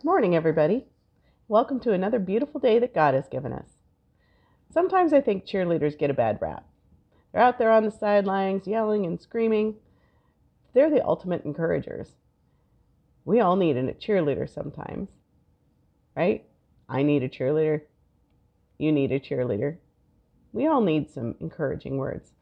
Good 0.00 0.06
morning, 0.06 0.34
everybody. 0.34 0.86
Welcome 1.46 1.78
to 1.80 1.92
another 1.92 2.18
beautiful 2.18 2.58
day 2.58 2.78
that 2.78 2.94
God 2.94 3.12
has 3.12 3.28
given 3.28 3.52
us. 3.52 3.68
Sometimes 4.72 5.12
I 5.12 5.20
think 5.20 5.44
cheerleaders 5.44 5.98
get 5.98 6.08
a 6.08 6.14
bad 6.14 6.38
rap. 6.40 6.66
They're 7.30 7.42
out 7.42 7.58
there 7.58 7.70
on 7.70 7.84
the 7.84 7.90
sidelines 7.90 8.66
yelling 8.66 9.04
and 9.04 9.20
screaming. 9.20 9.74
They're 10.72 10.88
the 10.88 11.04
ultimate 11.04 11.44
encouragers. 11.44 12.12
We 13.26 13.40
all 13.40 13.56
need 13.56 13.76
a 13.76 13.92
cheerleader 13.92 14.48
sometimes, 14.48 15.10
right? 16.16 16.46
I 16.88 17.02
need 17.02 17.22
a 17.22 17.28
cheerleader. 17.28 17.82
You 18.78 18.92
need 18.92 19.12
a 19.12 19.20
cheerleader. 19.20 19.76
We 20.54 20.66
all 20.66 20.80
need 20.80 21.10
some 21.10 21.34
encouraging 21.40 21.98
words. 21.98 22.32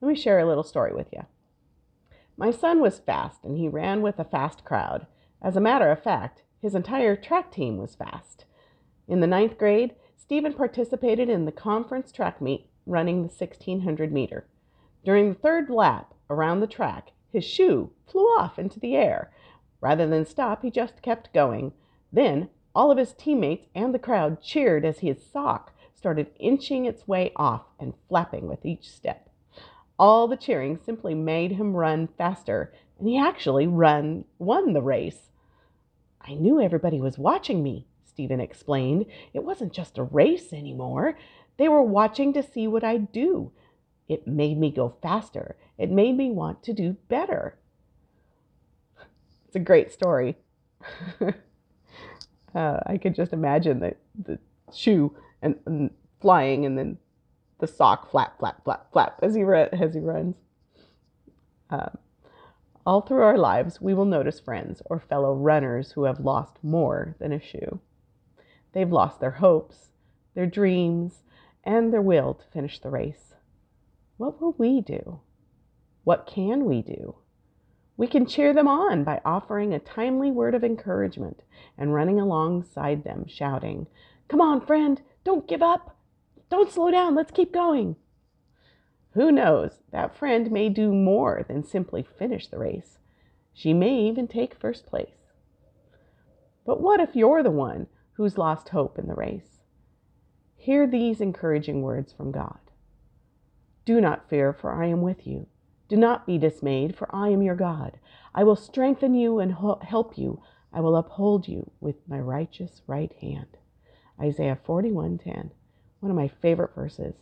Let 0.00 0.08
me 0.08 0.14
share 0.14 0.38
a 0.38 0.46
little 0.46 0.62
story 0.62 0.94
with 0.94 1.08
you. 1.12 1.26
My 2.36 2.52
son 2.52 2.78
was 2.78 3.00
fast 3.00 3.42
and 3.42 3.58
he 3.58 3.66
ran 3.66 4.02
with 4.02 4.20
a 4.20 4.24
fast 4.24 4.62
crowd. 4.64 5.08
As 5.42 5.56
a 5.56 5.60
matter 5.60 5.90
of 5.90 6.00
fact, 6.00 6.44
his 6.62 6.74
entire 6.74 7.16
track 7.16 7.50
team 7.50 7.76
was 7.76 7.96
fast. 7.96 8.46
In 9.08 9.20
the 9.20 9.26
ninth 9.26 9.58
grade, 9.58 9.94
Stephen 10.16 10.54
participated 10.54 11.28
in 11.28 11.44
the 11.44 11.52
conference 11.52 12.12
track 12.12 12.40
meet 12.40 12.68
running 12.86 13.16
the 13.16 13.28
1600 13.28 14.12
meter. 14.12 14.46
During 15.04 15.28
the 15.28 15.38
third 15.38 15.68
lap 15.68 16.14
around 16.30 16.60
the 16.60 16.66
track, 16.66 17.10
his 17.32 17.44
shoe 17.44 17.90
flew 18.06 18.24
off 18.24 18.58
into 18.58 18.78
the 18.78 18.94
air. 18.94 19.32
Rather 19.80 20.06
than 20.06 20.24
stop, 20.24 20.62
he 20.62 20.70
just 20.70 21.02
kept 21.02 21.34
going. 21.34 21.72
Then 22.12 22.48
all 22.74 22.90
of 22.90 22.98
his 22.98 23.12
teammates 23.12 23.66
and 23.74 23.92
the 23.92 23.98
crowd 23.98 24.40
cheered 24.40 24.84
as 24.84 25.00
his 25.00 25.22
sock 25.22 25.72
started 25.94 26.30
inching 26.38 26.86
its 26.86 27.08
way 27.08 27.32
off 27.36 27.66
and 27.78 27.94
flapping 28.08 28.48
with 28.48 28.64
each 28.64 28.88
step. 28.88 29.28
All 29.98 30.26
the 30.26 30.36
cheering 30.36 30.78
simply 30.78 31.14
made 31.14 31.52
him 31.52 31.74
run 31.74 32.08
faster, 32.18 32.72
and 32.98 33.08
he 33.08 33.18
actually 33.18 33.66
run 33.66 34.24
won 34.38 34.72
the 34.72 34.82
race. 34.82 35.30
I 36.26 36.34
knew 36.34 36.60
everybody 36.60 37.00
was 37.00 37.18
watching 37.18 37.62
me, 37.62 37.86
Stephen 38.04 38.40
explained. 38.40 39.06
It 39.32 39.44
wasn't 39.44 39.72
just 39.72 39.98
a 39.98 40.04
race 40.04 40.52
anymore. 40.52 41.18
They 41.56 41.68
were 41.68 41.82
watching 41.82 42.32
to 42.34 42.42
see 42.42 42.66
what 42.66 42.84
I'd 42.84 43.12
do. 43.12 43.52
It 44.08 44.26
made 44.26 44.58
me 44.58 44.70
go 44.70 44.96
faster. 45.02 45.56
It 45.78 45.90
made 45.90 46.16
me 46.16 46.30
want 46.30 46.62
to 46.64 46.72
do 46.72 46.96
better. 47.08 47.58
It's 49.46 49.56
a 49.56 49.60
great 49.60 49.92
story. 49.92 50.36
uh, 51.20 51.32
I 52.86 52.98
could 52.98 53.14
just 53.14 53.32
imagine 53.32 53.80
the, 53.80 53.94
the 54.24 54.38
shoe 54.72 55.16
and, 55.40 55.56
and, 55.66 55.90
flying 56.20 56.64
and 56.64 56.78
then 56.78 56.98
the 57.58 57.66
sock 57.66 58.10
flap, 58.10 58.38
flap, 58.38 58.62
flap, 58.62 58.92
flap 58.92 59.18
as 59.22 59.34
he, 59.34 59.42
as 59.42 59.92
he 59.92 60.00
runs. 60.00 60.36
Uh, 61.68 61.88
all 62.84 63.00
through 63.00 63.22
our 63.22 63.38
lives, 63.38 63.80
we 63.80 63.94
will 63.94 64.04
notice 64.04 64.40
friends 64.40 64.82
or 64.86 64.98
fellow 64.98 65.34
runners 65.34 65.92
who 65.92 66.04
have 66.04 66.20
lost 66.20 66.58
more 66.62 67.14
than 67.18 67.32
a 67.32 67.40
shoe. 67.40 67.80
They've 68.72 68.90
lost 68.90 69.20
their 69.20 69.32
hopes, 69.32 69.90
their 70.34 70.46
dreams, 70.46 71.22
and 71.64 71.92
their 71.92 72.02
will 72.02 72.34
to 72.34 72.44
finish 72.52 72.80
the 72.80 72.90
race. 72.90 73.34
What 74.16 74.40
will 74.40 74.54
we 74.58 74.80
do? 74.80 75.20
What 76.04 76.26
can 76.26 76.64
we 76.64 76.82
do? 76.82 77.16
We 77.96 78.06
can 78.06 78.26
cheer 78.26 78.52
them 78.52 78.66
on 78.66 79.04
by 79.04 79.20
offering 79.24 79.72
a 79.72 79.78
timely 79.78 80.30
word 80.30 80.54
of 80.54 80.64
encouragement 80.64 81.42
and 81.78 81.94
running 81.94 82.18
alongside 82.18 83.04
them, 83.04 83.26
shouting, 83.28 83.86
Come 84.28 84.40
on, 84.40 84.60
friend, 84.64 85.00
don't 85.24 85.46
give 85.46 85.62
up. 85.62 85.96
Don't 86.50 86.72
slow 86.72 86.90
down, 86.90 87.14
let's 87.14 87.30
keep 87.30 87.52
going. 87.52 87.96
Who 89.14 89.30
knows, 89.30 89.82
that 89.90 90.16
friend 90.16 90.50
may 90.50 90.70
do 90.70 90.90
more 90.92 91.44
than 91.46 91.64
simply 91.64 92.02
finish 92.02 92.46
the 92.48 92.58
race. 92.58 92.98
She 93.52 93.74
may 93.74 94.00
even 94.00 94.26
take 94.26 94.54
first 94.54 94.86
place. 94.86 95.32
But 96.64 96.80
what 96.80 97.00
if 97.00 97.14
you're 97.14 97.42
the 97.42 97.50
one 97.50 97.88
who's 98.14 98.38
lost 98.38 98.70
hope 98.70 98.98
in 98.98 99.08
the 99.08 99.14
race? 99.14 99.60
Hear 100.56 100.86
these 100.86 101.20
encouraging 101.20 101.82
words 101.82 102.12
from 102.12 102.32
God 102.32 102.58
Do 103.84 104.00
not 104.00 104.30
fear, 104.30 104.52
for 104.54 104.72
I 104.72 104.86
am 104.86 105.02
with 105.02 105.26
you. 105.26 105.46
Do 105.88 105.96
not 105.96 106.26
be 106.26 106.38
dismayed, 106.38 106.96
for 106.96 107.14
I 107.14 107.28
am 107.28 107.42
your 107.42 107.56
God. 107.56 107.98
I 108.34 108.44
will 108.44 108.56
strengthen 108.56 109.12
you 109.12 109.40
and 109.40 109.52
help 109.82 110.16
you. 110.16 110.40
I 110.72 110.80
will 110.80 110.96
uphold 110.96 111.48
you 111.48 111.70
with 111.80 111.96
my 112.08 112.18
righteous 112.18 112.80
right 112.86 113.12
hand. 113.20 113.58
Isaiah 114.18 114.56
41:10, 114.66 115.50
one 116.00 116.10
of 116.10 116.16
my 116.16 116.28
favorite 116.28 116.74
verses. 116.74 117.16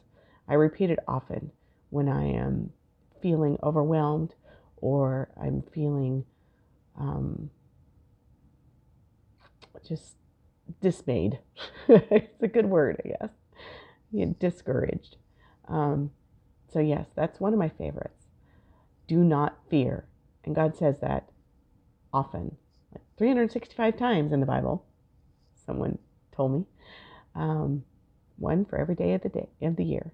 I 0.47 0.54
repeat 0.54 0.91
it 0.91 1.00
often 1.09 1.50
when 1.90 2.08
I 2.08 2.24
am 2.24 2.72
feeling 3.20 3.58
overwhelmed 3.62 4.34
or 4.76 5.28
I'm 5.40 5.62
feeling 5.74 6.24
um, 6.98 7.50
just 9.86 10.14
dismayed. 10.80 11.38
it's 11.88 12.42
a 12.42 12.48
good 12.48 12.66
word, 12.66 13.00
I 13.04 13.08
guess. 13.08 13.30
Yeah, 14.10 14.26
discouraged. 14.38 15.16
Um, 15.68 16.10
so, 16.72 16.78
yes, 16.80 17.06
that's 17.14 17.40
one 17.40 17.52
of 17.52 17.58
my 17.58 17.68
favorites. 17.68 18.26
Do 19.06 19.18
not 19.18 19.58
fear. 19.68 20.06
And 20.44 20.54
God 20.54 20.76
says 20.76 20.96
that 21.00 21.28
often, 22.12 22.56
like 22.92 23.02
365 23.18 23.96
times 23.96 24.32
in 24.32 24.40
the 24.40 24.46
Bible. 24.46 24.84
Someone 25.66 25.98
told 26.34 26.52
me. 26.52 26.64
Um, 27.34 27.84
one 28.36 28.64
for 28.64 28.78
every 28.78 28.94
day 28.94 29.12
of 29.14 29.22
the 29.22 29.28
day 29.28 29.48
of 29.62 29.76
the 29.76 29.84
year. 29.84 30.12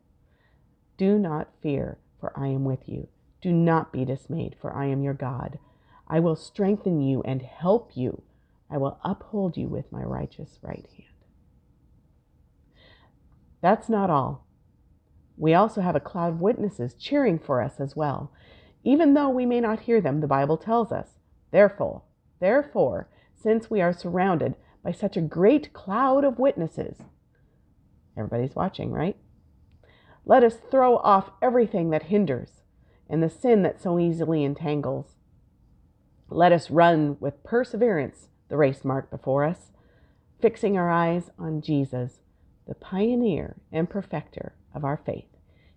Do 0.97 1.19
not 1.19 1.49
fear, 1.62 1.99
for 2.21 2.33
I 2.39 2.49
am 2.49 2.65
with 2.65 2.89
you. 2.89 3.09
Do 3.43 3.53
not 3.53 3.93
be 3.93 4.05
dismayed, 4.05 4.57
for 4.61 4.73
I 4.75 4.87
am 4.87 5.03
your 5.03 5.15
God. 5.15 5.59
I 6.09 6.21
will 6.21 6.37
strengthen 6.37 7.01
you 7.01 7.23
and 7.23 7.43
help 7.43 7.97
you. 7.97 8.23
I 8.71 8.79
will 8.79 8.99
uphold 9.05 9.56
you 9.56 9.69
with 9.69 9.93
my 9.93 10.03
righteous 10.03 10.59
right 10.62 10.87
hand. 10.97 11.09
That's 13.61 13.89
not 13.89 14.11
all. 14.11 14.47
We 15.37 15.55
also 15.55 15.81
have 15.81 15.97
a 15.97 16.01
cloud 16.01 16.35
of 16.35 16.41
witnesses 16.41 16.95
cheering 16.95 17.39
for 17.39 17.61
us 17.61 17.79
as 17.79 17.95
well. 17.95 18.33
Even 18.85 19.15
though 19.15 19.29
we 19.29 19.45
may 19.45 19.61
not 19.61 19.81
hear 19.81 20.01
them, 20.01 20.21
the 20.21 20.27
Bible 20.27 20.56
tells 20.56 20.93
us, 20.93 21.09
therefore, 21.51 22.03
therefore, 22.41 23.09
since 23.35 23.71
we 23.71 23.81
are 23.81 23.93
surrounded 23.93 24.55
by 24.83 24.93
such 24.93 25.17
a 25.17 25.21
great 25.21 25.73
cloud 25.73 26.25
of 26.25 26.39
witnesses, 26.39 26.99
everybody's 28.17 28.55
watching, 28.55 28.93
right? 28.93 29.17
Let 30.28 30.42
us 30.42 30.56
throw 30.70 30.97
off 30.98 31.31
everything 31.41 31.91
that 31.91 32.04
hinders 32.04 32.62
and 33.09 33.22
the 33.22 33.31
sin 33.31 33.62
that 33.62 33.81
so 33.81 33.98
easily 33.98 34.42
entangles. 34.42 35.14
Let 36.28 36.50
us 36.50 36.69
run 36.69 37.16
with 37.20 37.44
perseverance 37.44 38.26
the 38.48 38.56
race 38.56 38.84
marked 38.84 39.10
before 39.10 39.44
us, 39.44 39.70
fixing 40.41 40.76
our 40.76 40.91
eyes 40.91 41.31
on 41.38 41.62
Jesus, 41.62 42.20
the 42.66 42.75
pioneer 42.75 43.56
and 43.70 43.88
perfecter 43.88 44.54
of 44.75 44.84
our 44.84 44.97
faith. 44.97 45.28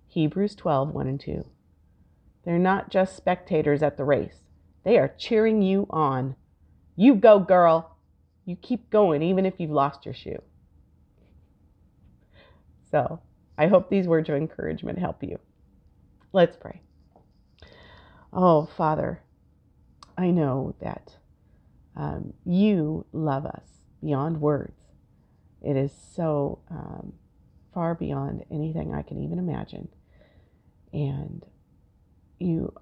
Hebrews 0.08 0.56
12 0.56 0.90
1 0.90 1.08
and 1.08 1.20
2. 1.20 1.46
They're 2.44 2.58
not 2.58 2.90
just 2.90 3.16
spectators 3.16 3.84
at 3.84 3.98
the 3.98 4.04
race, 4.04 4.40
they 4.84 4.98
are 4.98 5.14
cheering 5.18 5.62
you 5.62 5.86
on. 5.92 6.36
You 6.96 7.16
go, 7.16 7.40
girl. 7.40 7.96
You 8.46 8.56
keep 8.56 8.90
going, 8.90 9.22
even 9.22 9.46
if 9.46 9.54
you've 9.60 9.70
lost 9.70 10.06
your 10.06 10.14
shoe. 10.16 10.42
So, 12.90 13.22
I 13.60 13.68
hope 13.68 13.90
these 13.90 14.08
words 14.08 14.30
of 14.30 14.36
encouragement 14.36 14.98
help 14.98 15.22
you. 15.22 15.38
Let's 16.32 16.56
pray. 16.56 16.82
Oh, 18.32 18.66
Father, 18.78 19.22
I 20.18 20.32
know 20.32 20.76
that 20.80 21.18
um, 21.94 22.34
you 22.46 23.06
love 23.12 23.46
us 23.46 23.66
beyond 24.02 24.40
words. 24.40 24.80
It 25.62 25.76
is 25.76 25.92
so 26.16 26.60
um, 26.72 27.12
far 27.74 27.96
beyond 27.96 28.46
anything 28.50 28.94
I 28.94 29.02
can 29.02 29.22
even 29.22 29.40
imagine. 29.40 29.90
And 30.94 31.46
you 32.40 32.74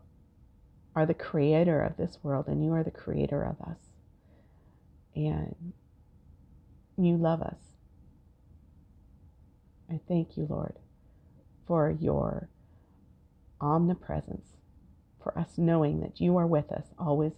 are 0.96 1.08
the 1.08 1.16
creator 1.16 1.82
of 1.82 1.98
this 1.98 2.20
world, 2.22 2.48
and 2.48 2.64
you 2.64 2.74
are 2.74 2.84
the 2.84 2.92
creator 2.92 3.42
of 3.42 3.60
us. 3.68 3.80
And 5.16 5.74
you 6.98 7.18
love 7.18 7.42
us. 7.42 7.77
I 9.90 10.00
thank 10.08 10.38
you, 10.38 10.48
Lord, 10.50 10.76
for 11.66 11.90
your 11.90 12.50
omnipresence, 13.62 14.58
for 15.22 15.38
us 15.38 15.58
knowing 15.58 16.02
that 16.02 16.20
you 16.20 16.38
are 16.38 16.48
with 16.48 16.72
us 16.72 16.88
always 17.00 17.34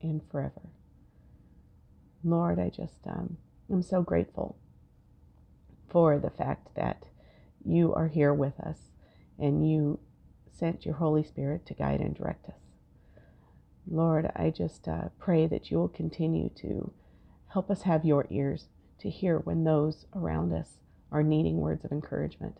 and 0.00 0.22
forever. 0.30 0.62
Lord, 2.22 2.58
I 2.58 2.68
just 2.70 3.06
um, 3.06 3.36
am 3.70 3.82
so 3.82 4.02
grateful 4.02 4.56
for 5.88 6.18
the 6.18 6.30
fact 6.30 6.74
that 6.76 7.06
you 7.64 7.92
are 7.94 8.08
here 8.08 8.32
with 8.32 8.58
us 8.60 8.78
and 9.38 9.68
you 9.68 9.98
sent 10.52 10.84
your 10.84 10.96
Holy 10.96 11.22
Spirit 11.22 11.66
to 11.66 11.74
guide 11.74 12.00
and 12.00 12.14
direct 12.14 12.48
us. 12.48 12.60
Lord, 13.90 14.30
I 14.36 14.50
just 14.50 14.86
uh, 14.86 15.08
pray 15.18 15.46
that 15.46 15.70
you 15.70 15.78
will 15.78 15.88
continue 15.88 16.50
to 16.56 16.92
help 17.52 17.70
us 17.70 17.82
have 17.82 18.04
your 18.04 18.26
ears 18.30 18.66
to 19.00 19.08
hear 19.08 19.38
when 19.38 19.64
those 19.64 20.06
around 20.14 20.52
us 20.52 20.78
are 21.10 21.22
needing 21.22 21.56
words 21.58 21.84
of 21.84 21.92
encouragement. 21.92 22.56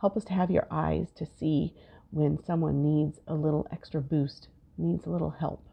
Help 0.00 0.16
us 0.16 0.24
to 0.24 0.32
have 0.32 0.50
your 0.50 0.66
eyes 0.70 1.08
to 1.16 1.26
see 1.26 1.74
when 2.10 2.42
someone 2.44 2.82
needs 2.82 3.20
a 3.26 3.34
little 3.34 3.66
extra 3.72 4.00
boost, 4.00 4.48
needs 4.78 5.06
a 5.06 5.10
little 5.10 5.30
help 5.30 5.66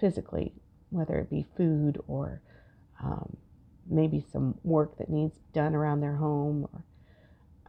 physically, 0.00 0.52
whether 0.90 1.16
it 1.18 1.30
be 1.30 1.46
food 1.56 1.98
or 2.06 2.42
um, 3.02 3.36
maybe 3.88 4.24
some 4.32 4.58
work 4.62 4.98
that 4.98 5.10
needs 5.10 5.36
done 5.52 5.74
around 5.74 6.00
their 6.00 6.16
home. 6.16 6.68
Or, 6.72 6.84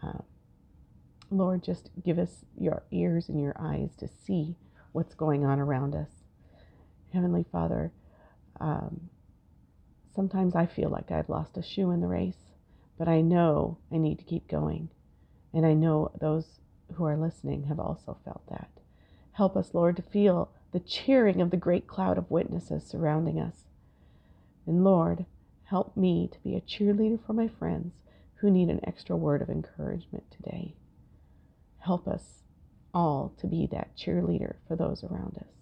um, 0.01 0.23
Lord, 1.29 1.63
just 1.63 1.89
give 2.03 2.19
us 2.19 2.45
your 2.57 2.83
ears 2.91 3.29
and 3.29 3.39
your 3.39 3.55
eyes 3.59 3.95
to 3.99 4.07
see 4.07 4.55
what's 4.91 5.15
going 5.15 5.45
on 5.45 5.59
around 5.59 5.95
us. 5.95 6.09
Heavenly 7.13 7.45
Father, 7.51 7.91
um, 8.59 9.09
sometimes 10.15 10.55
I 10.55 10.65
feel 10.65 10.89
like 10.89 11.11
I've 11.11 11.29
lost 11.29 11.57
a 11.57 11.63
shoe 11.63 11.91
in 11.91 12.01
the 12.01 12.07
race, 12.07 12.42
but 12.97 13.07
I 13.07 13.21
know 13.21 13.77
I 13.91 13.97
need 13.97 14.19
to 14.19 14.25
keep 14.25 14.47
going. 14.47 14.89
And 15.53 15.65
I 15.65 15.73
know 15.73 16.11
those 16.19 16.59
who 16.95 17.05
are 17.05 17.17
listening 17.17 17.63
have 17.65 17.79
also 17.79 18.17
felt 18.23 18.43
that. 18.49 18.69
Help 19.33 19.55
us, 19.55 19.73
Lord, 19.73 19.95
to 19.97 20.01
feel 20.01 20.51
the 20.71 20.79
cheering 20.79 21.41
of 21.41 21.51
the 21.51 21.57
great 21.57 21.87
cloud 21.87 22.17
of 22.17 22.29
witnesses 22.29 22.83
surrounding 22.85 23.39
us. 23.39 23.65
And 24.65 24.83
Lord, 24.83 25.25
help 25.65 25.95
me 25.97 26.29
to 26.31 26.39
be 26.43 26.55
a 26.55 26.61
cheerleader 26.61 27.19
for 27.25 27.33
my 27.33 27.47
friends 27.47 27.93
who 28.35 28.51
need 28.51 28.69
an 28.69 28.81
extra 28.83 29.15
word 29.15 29.41
of 29.41 29.49
encouragement 29.49 30.29
today. 30.31 30.75
Help 31.79 32.07
us 32.07 32.43
all 32.93 33.33
to 33.39 33.47
be 33.47 33.67
that 33.71 33.95
cheerleader 33.97 34.55
for 34.67 34.75
those 34.75 35.03
around 35.03 35.37
us. 35.37 35.53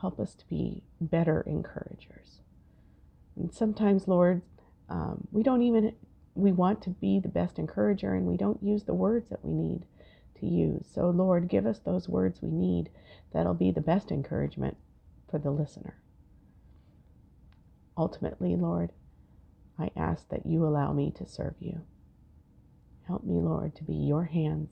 Help 0.00 0.18
us 0.18 0.34
to 0.34 0.48
be 0.48 0.82
better 1.00 1.42
encouragers. 1.46 2.40
And 3.34 3.52
sometimes, 3.52 4.08
Lord, 4.08 4.42
um, 4.88 5.26
we 5.32 5.42
don't 5.42 5.62
even, 5.62 5.94
we 6.34 6.52
want 6.52 6.82
to 6.82 6.90
be 6.90 7.20
the 7.20 7.28
best 7.28 7.58
encourager 7.58 8.14
and 8.14 8.26
we 8.26 8.36
don't 8.36 8.62
use 8.62 8.84
the 8.84 8.94
words 8.94 9.28
that 9.30 9.44
we 9.44 9.52
need 9.52 9.84
to 10.40 10.46
use. 10.46 10.86
So, 10.94 11.10
Lord, 11.10 11.48
give 11.48 11.66
us 11.66 11.78
those 11.80 12.08
words 12.08 12.40
we 12.42 12.50
need 12.50 12.90
that'll 13.32 13.54
be 13.54 13.70
the 13.70 13.80
best 13.80 14.10
encouragement 14.10 14.76
for 15.30 15.38
the 15.38 15.50
listener. 15.50 15.96
Ultimately, 17.96 18.56
Lord, 18.56 18.92
I 19.78 19.90
ask 19.96 20.28
that 20.28 20.46
you 20.46 20.64
allow 20.66 20.92
me 20.92 21.12
to 21.16 21.26
serve 21.26 21.54
you. 21.60 21.82
Help 23.06 23.24
me, 23.24 23.40
Lord, 23.40 23.74
to 23.76 23.84
be 23.84 23.94
your 23.94 24.24
hands, 24.24 24.70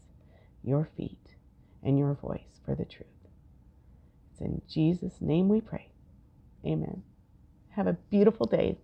your 0.63 0.89
feet, 0.97 1.37
and 1.83 1.99
your 1.99 2.15
voice 2.15 2.61
for 2.65 2.75
the 2.75 2.85
truth. 2.85 3.09
It's 4.33 4.41
in 4.41 4.63
Jesus' 4.69 5.21
name 5.21 5.49
we 5.49 5.61
pray. 5.61 5.91
Amen. 6.67 7.03
Have 7.71 7.87
a 7.87 7.93
beautiful 8.11 8.47
day. 8.47 8.79